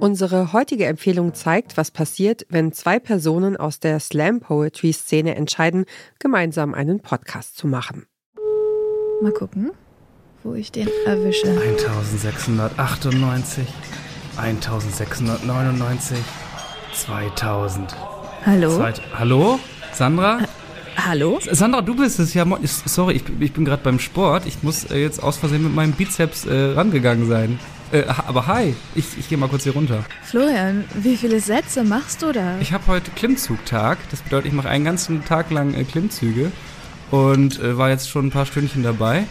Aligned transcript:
Unsere 0.00 0.52
heutige 0.52 0.86
Empfehlung 0.86 1.34
zeigt, 1.34 1.76
was 1.76 1.90
passiert, 1.90 2.46
wenn 2.48 2.72
zwei 2.72 3.00
Personen 3.00 3.56
aus 3.56 3.80
der 3.80 3.98
Slam 3.98 4.38
Poetry 4.40 4.92
Szene 4.92 5.34
entscheiden, 5.34 5.86
gemeinsam 6.20 6.72
einen 6.72 7.00
Podcast 7.00 7.56
zu 7.56 7.66
machen. 7.66 8.06
Mal 9.20 9.32
gucken, 9.32 9.72
wo 10.44 10.54
ich 10.54 10.70
den 10.70 10.88
erwische. 11.04 11.48
1698, 11.48 13.66
1699, 14.36 16.16
2000. 16.94 17.96
Hallo? 18.46 18.76
Zweit 18.76 19.02
Hallo? 19.18 19.58
Sandra? 19.92 20.38
Hallo? 20.96 21.40
Sandra, 21.50 21.82
du 21.82 21.96
bist 21.96 22.20
es 22.20 22.34
ja. 22.34 22.44
mo- 22.44 22.58
Sorry, 22.62 23.14
ich, 23.14 23.24
ich 23.40 23.52
bin 23.52 23.64
gerade 23.64 23.82
beim 23.82 23.98
Sport. 23.98 24.46
Ich 24.46 24.62
muss 24.62 24.84
äh, 24.92 24.98
jetzt 24.98 25.20
aus 25.20 25.38
Versehen 25.38 25.64
mit 25.64 25.74
meinem 25.74 25.92
Bizeps 25.92 26.46
äh, 26.46 26.54
rangegangen 26.74 27.28
sein. 27.28 27.58
Äh, 27.92 28.04
aber 28.26 28.46
hi, 28.46 28.74
ich, 28.94 29.06
ich 29.18 29.28
gehe 29.28 29.38
mal 29.38 29.48
kurz 29.48 29.62
hier 29.62 29.72
runter. 29.72 30.04
Florian, 30.22 30.84
wie 30.94 31.16
viele 31.16 31.40
Sätze 31.40 31.84
machst 31.84 32.22
du 32.22 32.32
da? 32.32 32.58
Ich 32.60 32.72
habe 32.72 32.86
heute 32.86 33.10
Klimmzugtag. 33.12 33.98
Das 34.10 34.20
bedeutet, 34.20 34.48
ich 34.48 34.52
mache 34.52 34.68
einen 34.68 34.84
ganzen 34.84 35.24
Tag 35.24 35.50
lang 35.50 35.74
äh, 35.74 35.84
Klimmzüge 35.84 36.52
und 37.10 37.60
äh, 37.60 37.78
war 37.78 37.88
jetzt 37.88 38.10
schon 38.10 38.26
ein 38.26 38.30
paar 38.30 38.46
Stündchen 38.46 38.82
dabei. 38.82 39.24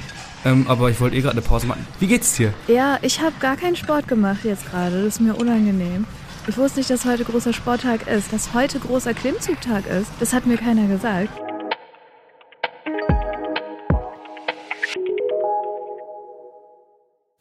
Ähm, 0.45 0.65
aber 0.67 0.89
ich 0.89 0.99
wollte 0.99 1.15
eh 1.15 1.21
gerade 1.21 1.34
eine 1.34 1.41
Pause 1.41 1.67
machen. 1.67 1.85
Wie 1.99 2.07
geht's 2.07 2.35
dir? 2.35 2.53
Ja, 2.67 2.98
ich 3.01 3.21
habe 3.21 3.34
gar 3.39 3.57
keinen 3.57 3.75
Sport 3.75 4.07
gemacht 4.07 4.39
jetzt 4.43 4.70
gerade. 4.70 5.03
Das 5.03 5.15
ist 5.15 5.21
mir 5.21 5.35
unangenehm. 5.35 6.05
Ich 6.48 6.57
wusste 6.57 6.79
nicht, 6.79 6.89
dass 6.89 7.05
heute 7.05 7.26
großer 7.26 7.53
Sporttag 7.53 8.07
ist. 8.07 8.31
Dass 8.31 8.53
heute 8.53 8.79
großer 8.79 9.13
Klimmzugtag 9.13 9.85
ist, 9.87 10.09
das 10.20 10.34
hat 10.34 10.45
mir 10.45 10.57
keiner 10.57 10.87
gesagt. 10.87 11.46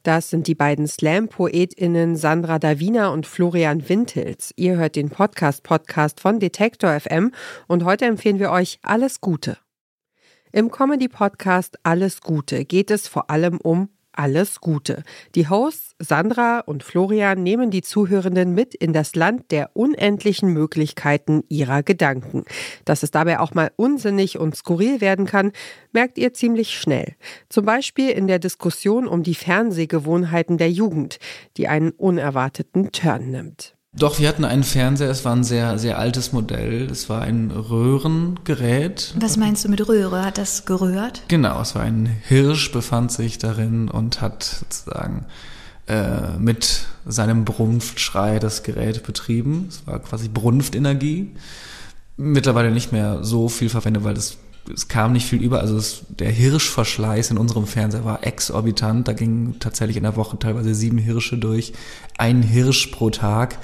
Das 0.06 0.30
sind 0.30 0.46
die 0.46 0.54
beiden 0.54 0.86
Slam-PoetInnen 0.86 2.14
Sandra 2.14 2.60
Davina 2.60 3.08
und 3.08 3.26
Florian 3.26 3.88
Wintels. 3.88 4.52
Ihr 4.54 4.76
hört 4.76 4.94
den 4.94 5.10
Podcast-Podcast 5.10 6.20
von 6.20 6.38
Detektor 6.38 7.00
FM 7.00 7.32
und 7.66 7.84
heute 7.84 8.04
empfehlen 8.04 8.38
wir 8.38 8.52
euch 8.52 8.78
Alles 8.82 9.20
Gute. 9.20 9.58
Im 10.52 10.70
Comedy-Podcast 10.70 11.80
Alles 11.82 12.20
Gute 12.20 12.64
geht 12.64 12.92
es 12.92 13.08
vor 13.08 13.30
allem 13.30 13.58
um 13.58 13.88
alles 14.16 14.60
Gute. 14.60 15.02
Die 15.34 15.48
Hosts 15.48 15.94
Sandra 15.98 16.60
und 16.60 16.82
Florian 16.82 17.42
nehmen 17.42 17.70
die 17.70 17.82
Zuhörenden 17.82 18.54
mit 18.54 18.74
in 18.74 18.92
das 18.92 19.14
Land 19.14 19.50
der 19.50 19.70
unendlichen 19.74 20.52
Möglichkeiten 20.52 21.42
ihrer 21.48 21.82
Gedanken. 21.82 22.44
Dass 22.84 23.02
es 23.02 23.10
dabei 23.10 23.40
auch 23.40 23.54
mal 23.54 23.70
unsinnig 23.76 24.38
und 24.38 24.56
skurril 24.56 25.00
werden 25.00 25.26
kann, 25.26 25.52
merkt 25.92 26.18
ihr 26.18 26.34
ziemlich 26.34 26.78
schnell. 26.78 27.14
Zum 27.48 27.64
Beispiel 27.64 28.10
in 28.10 28.26
der 28.26 28.38
Diskussion 28.38 29.06
um 29.06 29.22
die 29.22 29.34
Fernsehgewohnheiten 29.34 30.58
der 30.58 30.70
Jugend, 30.70 31.18
die 31.56 31.68
einen 31.68 31.90
unerwarteten 31.90 32.92
Turn 32.92 33.30
nimmt. 33.30 33.75
Doch, 33.98 34.18
wir 34.18 34.28
hatten 34.28 34.44
einen 34.44 34.62
Fernseher, 34.62 35.08
es 35.08 35.24
war 35.24 35.34
ein 35.34 35.42
sehr, 35.44 35.78
sehr 35.78 35.98
altes 35.98 36.32
Modell. 36.32 36.90
Es 36.90 37.08
war 37.08 37.22
ein 37.22 37.50
Röhrengerät. 37.50 39.14
Was 39.18 39.38
meinst 39.38 39.64
du 39.64 39.70
mit 39.70 39.88
Röhre? 39.88 40.22
Hat 40.22 40.36
das 40.36 40.66
gerührt? 40.66 41.22
Genau, 41.28 41.62
es 41.62 41.74
war 41.74 41.82
ein 41.82 42.04
Hirsch, 42.04 42.72
befand 42.72 43.10
sich 43.10 43.38
darin 43.38 43.88
und 43.88 44.20
hat 44.20 44.44
sozusagen 44.44 45.24
äh, 45.86 46.36
mit 46.38 46.84
seinem 47.06 47.46
Brunftschrei 47.46 48.38
das 48.38 48.62
Gerät 48.62 49.02
betrieben. 49.02 49.66
Es 49.70 49.86
war 49.86 49.98
quasi 50.00 50.28
Brunftenergie. 50.28 51.30
Mittlerweile 52.18 52.72
nicht 52.72 52.92
mehr 52.92 53.24
so 53.24 53.48
viel 53.48 53.70
verwendet, 53.70 54.04
weil 54.04 54.16
es, 54.16 54.36
es 54.72 54.88
kam 54.88 55.12
nicht 55.12 55.26
viel 55.26 55.42
über. 55.42 55.60
Also 55.60 55.76
es, 55.76 56.02
der 56.08 56.30
Hirschverschleiß 56.30 57.30
in 57.30 57.38
unserem 57.38 57.66
Fernseher 57.66 58.04
war 58.04 58.26
exorbitant. 58.26 59.08
Da 59.08 59.12
gingen 59.12 59.58
tatsächlich 59.60 59.96
in 59.96 60.02
der 60.02 60.16
Woche 60.16 60.38
teilweise 60.38 60.74
sieben 60.74 60.98
Hirsche 60.98 61.38
durch. 61.38 61.72
Ein 62.18 62.42
Hirsch 62.42 62.88
pro 62.88 63.10
Tag. 63.10 63.58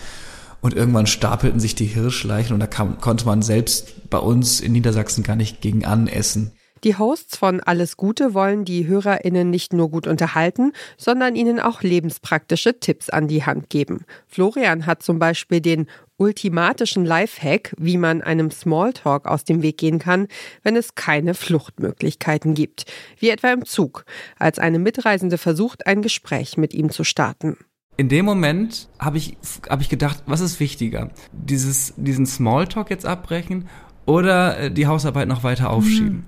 Und 0.60 0.74
irgendwann 0.74 1.08
stapelten 1.08 1.58
sich 1.58 1.74
die 1.74 1.86
Hirschleichen 1.86 2.54
und 2.54 2.60
da 2.60 2.68
kam, 2.68 3.00
konnte 3.00 3.26
man 3.26 3.42
selbst 3.42 4.08
bei 4.10 4.18
uns 4.18 4.60
in 4.60 4.70
Niedersachsen 4.72 5.24
gar 5.24 5.34
nicht 5.34 5.60
gegen 5.60 5.84
anessen. 5.84 6.52
Die 6.84 6.98
Hosts 6.98 7.36
von 7.36 7.60
Alles 7.60 7.96
Gute 7.96 8.34
wollen 8.34 8.64
die 8.64 8.88
HörerInnen 8.88 9.48
nicht 9.48 9.72
nur 9.72 9.88
gut 9.88 10.08
unterhalten, 10.08 10.72
sondern 10.96 11.36
ihnen 11.36 11.60
auch 11.60 11.82
lebenspraktische 11.82 12.80
Tipps 12.80 13.08
an 13.08 13.28
die 13.28 13.44
Hand 13.44 13.70
geben. 13.70 14.04
Florian 14.26 14.84
hat 14.84 15.00
zum 15.00 15.20
Beispiel 15.20 15.60
den 15.60 15.86
ultimatischen 16.16 17.04
Lifehack, 17.04 17.72
wie 17.78 17.98
man 17.98 18.20
einem 18.20 18.50
Smalltalk 18.50 19.26
aus 19.26 19.44
dem 19.44 19.62
Weg 19.62 19.78
gehen 19.78 20.00
kann, 20.00 20.26
wenn 20.64 20.74
es 20.74 20.96
keine 20.96 21.34
Fluchtmöglichkeiten 21.34 22.54
gibt. 22.54 22.86
Wie 23.16 23.30
etwa 23.30 23.52
im 23.52 23.64
Zug, 23.64 24.04
als 24.36 24.58
eine 24.58 24.80
Mitreisende 24.80 25.38
versucht, 25.38 25.86
ein 25.86 26.02
Gespräch 26.02 26.56
mit 26.56 26.74
ihm 26.74 26.90
zu 26.90 27.04
starten. 27.04 27.58
In 27.96 28.08
dem 28.08 28.24
Moment 28.24 28.88
habe 28.98 29.18
ich, 29.18 29.36
hab 29.68 29.80
ich 29.80 29.88
gedacht, 29.88 30.24
was 30.26 30.40
ist 30.40 30.58
wichtiger? 30.58 31.10
Dieses, 31.30 31.94
diesen 31.96 32.26
Smalltalk 32.26 32.90
jetzt 32.90 33.06
abbrechen 33.06 33.68
oder 34.04 34.58
äh, 34.58 34.70
die 34.72 34.88
Hausarbeit 34.88 35.28
noch 35.28 35.44
weiter 35.44 35.70
aufschieben? 35.70 36.26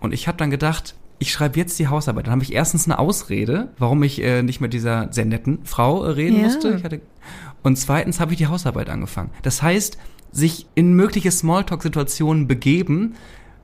Und 0.00 0.12
ich 0.12 0.26
habe 0.28 0.38
dann 0.38 0.50
gedacht, 0.50 0.94
ich 1.18 1.32
schreibe 1.32 1.58
jetzt 1.58 1.78
die 1.78 1.88
Hausarbeit. 1.88 2.26
Dann 2.26 2.32
habe 2.32 2.42
ich 2.42 2.52
erstens 2.54 2.86
eine 2.86 2.98
Ausrede, 2.98 3.68
warum 3.78 4.02
ich 4.02 4.22
äh, 4.22 4.42
nicht 4.42 4.60
mit 4.60 4.72
dieser 4.72 5.12
sehr 5.12 5.26
netten 5.26 5.60
Frau 5.64 6.04
äh, 6.04 6.10
reden 6.10 6.38
Ja. 6.38 6.44
musste. 6.44 6.74
Ich 6.76 6.84
hatte, 6.84 7.00
und 7.62 7.76
zweitens 7.76 8.20
habe 8.20 8.32
ich 8.32 8.38
die 8.38 8.46
Hausarbeit 8.46 8.88
angefangen. 8.88 9.30
Das 9.42 9.62
heißt, 9.62 9.98
sich 10.32 10.66
in 10.74 10.94
mögliche 10.94 11.30
Smalltalk-Situationen 11.30 12.48
begeben 12.48 13.14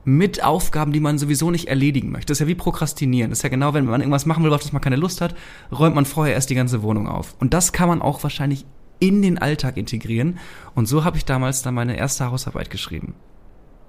mit 0.05 0.43
Aufgaben, 0.43 0.93
die 0.93 0.99
man 0.99 1.17
sowieso 1.17 1.49
nicht 1.51 1.67
erledigen 1.67 2.11
möchte. 2.11 2.27
Das 2.27 2.37
ist 2.37 2.41
ja 2.41 2.47
wie 2.47 2.55
Prokrastinieren. 2.55 3.31
Das 3.31 3.39
ist 3.39 3.43
ja 3.43 3.49
genau, 3.49 3.73
wenn 3.73 3.85
man 3.85 4.01
irgendwas 4.01 4.25
machen 4.25 4.43
will, 4.43 4.53
auf 4.53 4.61
das 4.61 4.71
man 4.71 4.81
keine 4.81 4.95
Lust 4.95 5.19
hat, 5.19 5.35
räumt 5.71 5.95
man 5.95 6.05
vorher 6.05 6.33
erst 6.35 6.49
die 6.49 6.55
ganze 6.55 6.81
Wohnung 6.83 7.07
auf. 7.07 7.35
Und 7.39 7.53
das 7.53 7.73
kann 7.73 7.89
man 7.89 8.01
auch 8.01 8.21
wahrscheinlich 8.23 8.65
in 8.99 9.21
den 9.21 9.37
Alltag 9.37 9.77
integrieren. 9.77 10.37
Und 10.75 10.85
so 10.87 11.03
habe 11.03 11.17
ich 11.17 11.25
damals 11.25 11.61
dann 11.61 11.73
meine 11.73 11.97
erste 11.97 12.29
Hausarbeit 12.31 12.69
geschrieben. 12.69 13.15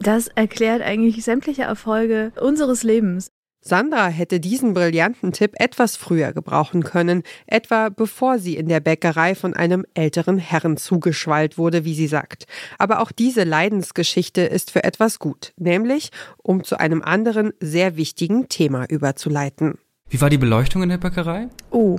Das 0.00 0.28
erklärt 0.28 0.82
eigentlich 0.82 1.24
sämtliche 1.24 1.62
Erfolge 1.62 2.32
unseres 2.40 2.82
Lebens. 2.82 3.30
Sandra 3.60 4.06
hätte 4.06 4.38
diesen 4.38 4.72
brillanten 4.72 5.32
Tipp 5.32 5.52
etwas 5.56 5.96
früher 5.96 6.32
gebrauchen 6.32 6.84
können, 6.84 7.24
etwa 7.46 7.88
bevor 7.88 8.38
sie 8.38 8.56
in 8.56 8.68
der 8.68 8.78
Bäckerei 8.78 9.34
von 9.34 9.54
einem 9.54 9.84
älteren 9.94 10.38
Herrn 10.38 10.76
zugeschwallt 10.76 11.58
wurde, 11.58 11.84
wie 11.84 11.94
sie 11.94 12.06
sagt. 12.06 12.46
Aber 12.78 13.00
auch 13.00 13.10
diese 13.10 13.42
Leidensgeschichte 13.42 14.42
ist 14.42 14.70
für 14.70 14.84
etwas 14.84 15.18
gut, 15.18 15.52
nämlich 15.56 16.10
um 16.38 16.62
zu 16.62 16.78
einem 16.78 17.02
anderen 17.02 17.52
sehr 17.60 17.96
wichtigen 17.96 18.48
Thema 18.48 18.88
überzuleiten. 18.88 19.76
Wie 20.08 20.20
war 20.20 20.30
die 20.30 20.38
Beleuchtung 20.38 20.84
in 20.84 20.88
der 20.88 20.98
Bäckerei? 20.98 21.48
Oh, 21.70 21.98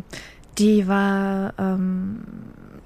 die 0.58 0.88
war, 0.88 1.54
ähm, 1.60 2.22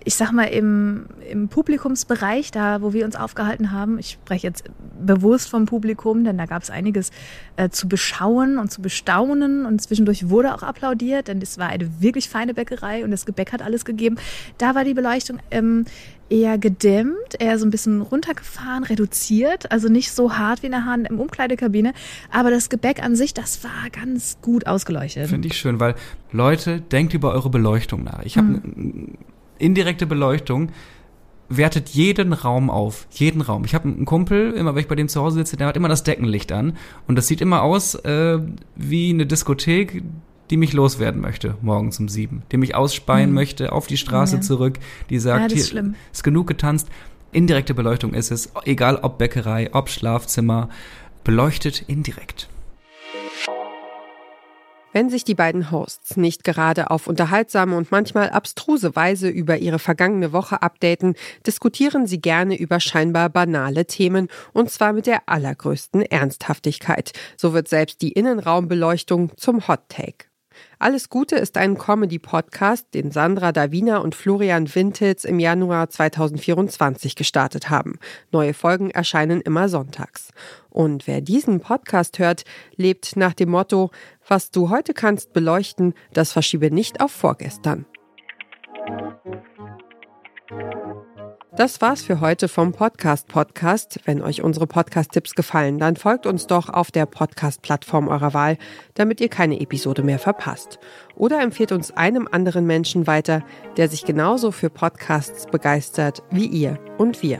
ich 0.05 0.15
sag 0.15 0.31
mal, 0.31 0.45
im, 0.45 1.05
im 1.29 1.47
Publikumsbereich, 1.47 2.51
da 2.51 2.81
wo 2.81 2.93
wir 2.93 3.05
uns 3.05 3.15
aufgehalten 3.15 3.71
haben. 3.71 3.99
Ich 3.99 4.11
spreche 4.11 4.47
jetzt 4.47 4.65
bewusst 4.99 5.49
vom 5.49 5.65
Publikum, 5.65 6.23
denn 6.23 6.37
da 6.37 6.45
gab 6.45 6.63
es 6.63 6.69
einiges 6.69 7.11
äh, 7.55 7.69
zu 7.69 7.87
beschauen 7.87 8.57
und 8.57 8.71
zu 8.71 8.81
bestaunen 8.81 9.65
und 9.65 9.81
zwischendurch 9.81 10.29
wurde 10.29 10.53
auch 10.53 10.63
applaudiert, 10.63 11.27
denn 11.27 11.41
es 11.41 11.57
war 11.57 11.67
eine 11.67 12.01
wirklich 12.01 12.29
feine 12.29 12.53
Bäckerei 12.53 13.03
und 13.03 13.11
das 13.11 13.25
Gebäck 13.25 13.53
hat 13.53 13.61
alles 13.61 13.85
gegeben. 13.85 14.17
Da 14.57 14.75
war 14.75 14.83
die 14.83 14.93
Beleuchtung 14.93 15.39
ähm, 15.51 15.85
eher 16.29 16.57
gedämmt, 16.57 17.39
eher 17.39 17.59
so 17.59 17.65
ein 17.65 17.71
bisschen 17.71 18.01
runtergefahren, 18.01 18.83
reduziert, 18.83 19.71
also 19.71 19.87
nicht 19.87 20.11
so 20.11 20.35
hart 20.35 20.63
wie 20.63 20.67
in 20.67 20.71
der 20.71 20.85
Hand 20.85 21.07
im 21.09 21.19
Umkleidekabine, 21.19 21.93
aber 22.31 22.49
das 22.49 22.69
Gebäck 22.69 23.03
an 23.03 23.15
sich, 23.15 23.33
das 23.33 23.63
war 23.63 23.89
ganz 23.91 24.37
gut 24.41 24.67
ausgeleuchtet. 24.67 25.27
Finde 25.27 25.47
ich 25.47 25.57
schön, 25.57 25.79
weil 25.79 25.95
Leute, 26.31 26.81
denkt 26.81 27.13
über 27.13 27.31
eure 27.33 27.49
Beleuchtung 27.49 28.03
nach. 28.03 28.23
Ich 28.23 28.37
habe 28.37 28.47
eine 28.47 28.63
indirekte 29.59 30.05
Beleuchtung, 30.05 30.69
wertet 31.49 31.89
jeden 31.89 32.33
Raum 32.33 32.69
auf. 32.69 33.07
Jeden 33.11 33.41
Raum. 33.41 33.65
Ich 33.65 33.75
habe 33.75 33.87
einen 33.87 34.05
Kumpel, 34.05 34.53
immer 34.53 34.73
wenn 34.73 34.81
ich 34.81 34.87
bei 34.87 34.95
dem 34.95 35.07
zu 35.09 35.21
Hause 35.21 35.37
sitze, 35.37 35.57
der 35.57 35.67
hat 35.67 35.77
immer 35.77 35.89
das 35.89 36.03
Deckenlicht 36.03 36.51
an. 36.51 36.77
Und 37.07 37.15
das 37.15 37.27
sieht 37.27 37.41
immer 37.41 37.61
aus 37.61 37.95
äh, 37.95 38.39
wie 38.75 39.09
eine 39.11 39.25
Diskothek, 39.25 40.03
die 40.49 40.57
mich 40.57 40.73
loswerden 40.73 41.21
möchte, 41.21 41.55
morgens 41.61 41.99
um 41.99 42.09
sieben. 42.09 42.43
Die 42.51 42.57
mich 42.57 42.75
ausspeien 42.75 43.31
möchte, 43.33 43.71
auf 43.71 43.87
die 43.87 43.97
Straße 43.97 44.37
Ja. 44.37 44.41
zurück, 44.41 44.79
die 45.09 45.19
sagt, 45.19 45.41
Ja, 45.41 45.45
ist 45.47 45.53
hier 45.53 45.63
schlimm. 45.63 45.95
ist 46.11 46.23
genug 46.23 46.47
getanzt. 46.47 46.87
Indirekte 47.31 47.73
Beleuchtung 47.73 48.13
ist 48.13 48.31
es, 48.31 48.51
egal 48.65 48.97
ob 48.97 49.17
Bäckerei, 49.17 49.69
ob 49.73 49.89
Schlafzimmer, 49.89 50.69
beleuchtet 51.23 51.83
indirekt. 51.87 52.47
Wenn 54.93 55.09
sich 55.09 55.23
die 55.23 55.33
beiden 55.33 55.71
Hosts 55.71 56.17
nicht 56.17 56.43
gerade 56.43 56.91
auf 56.91 57.07
unterhaltsame 57.07 57.75
und 57.75 57.91
manchmal 57.91 58.29
abstruse 58.29 58.95
Weise 58.95 59.27
über 59.27 59.57
ihre 59.57 59.79
vergangene 59.79 60.33
Woche 60.33 60.61
updaten, 60.61 61.15
diskutieren 61.47 62.05
sie 62.05 62.21
gerne 62.21 62.55
über 62.55 62.79
scheinbar 62.79 63.29
banale 63.29 63.85
Themen 63.87 64.27
und 64.53 64.69
zwar 64.69 64.93
mit 64.93 65.07
der 65.07 65.27
allergrößten 65.27 66.03
Ernsthaftigkeit. 66.03 67.11
So 67.37 67.53
wird 67.53 67.67
selbst 67.67 68.01
die 68.03 68.11
Innenraumbeleuchtung 68.11 69.31
zum 69.35 69.67
Hot 69.67 69.89
Take. 69.89 70.32
Alles 70.79 71.09
Gute 71.09 71.35
ist 71.35 71.57
ein 71.57 71.77
Comedy-Podcast, 71.77 72.93
den 72.93 73.11
Sandra 73.11 73.51
Davina 73.51 73.97
und 73.97 74.15
Florian 74.15 74.73
Wintels 74.73 75.25
im 75.25 75.39
Januar 75.39 75.89
2024 75.89 77.15
gestartet 77.15 77.69
haben. 77.69 77.99
Neue 78.31 78.53
Folgen 78.53 78.89
erscheinen 78.89 79.41
immer 79.41 79.69
sonntags. 79.69 80.29
Und 80.69 81.07
wer 81.07 81.21
diesen 81.21 81.59
Podcast 81.59 82.19
hört, 82.19 82.43
lebt 82.75 83.15
nach 83.15 83.33
dem 83.33 83.49
Motto, 83.49 83.91
was 84.27 84.51
du 84.51 84.69
heute 84.69 84.93
kannst 84.93 85.33
beleuchten, 85.33 85.93
das 86.13 86.31
verschiebe 86.31 86.71
nicht 86.71 87.01
auf 87.01 87.11
vorgestern. 87.11 87.85
Das 91.55 91.81
war's 91.81 92.01
für 92.01 92.19
heute 92.19 92.47
vom 92.47 92.71
Podcast 92.71 93.27
Podcast. 93.27 93.99
Wenn 94.05 94.23
euch 94.23 94.41
unsere 94.41 94.65
Podcast-Tipps 94.65 95.35
gefallen, 95.35 95.77
dann 95.77 95.95
folgt 95.95 96.25
uns 96.25 96.47
doch 96.47 96.67
auf 96.67 96.89
der 96.89 97.05
Podcast-Plattform 97.05 98.07
eurer 98.07 98.33
Wahl, 98.33 98.57
damit 98.95 99.21
ihr 99.21 99.29
keine 99.29 99.61
Episode 99.61 100.01
mehr 100.01 100.17
verpasst. 100.17 100.79
Oder 101.15 101.41
empfehlt 101.41 101.71
uns 101.71 101.91
einem 101.91 102.27
anderen 102.31 102.65
Menschen 102.65 103.05
weiter, 103.05 103.43
der 103.77 103.87
sich 103.87 104.03
genauso 104.03 104.51
für 104.51 104.71
Podcasts 104.71 105.45
begeistert 105.45 106.23
wie 106.31 106.47
ihr 106.47 106.79
und 106.97 107.21
wir. 107.21 107.39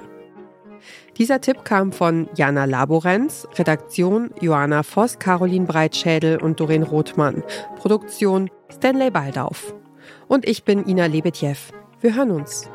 Dieser 1.18 1.42
Tipp 1.42 1.66
kam 1.66 1.92
von 1.92 2.30
Jana 2.36 2.66
Laborenz, 2.66 3.48
Redaktion 3.56 4.30
Johanna 4.40 4.84
Voss, 4.84 5.18
Caroline 5.18 5.66
Breitschädel 5.66 6.40
und 6.40 6.60
Doreen 6.60 6.84
Rothmann, 6.84 7.42
Produktion 7.78 8.52
Stanley 8.72 9.10
Baldauf. 9.10 9.74
Und 10.28 10.48
ich 10.48 10.66
bin 10.66 10.88
Ina 10.88 11.08
Lebetjew. 11.08 11.58
Wir 12.00 12.16
hören 12.16 12.30
uns. 12.30 12.70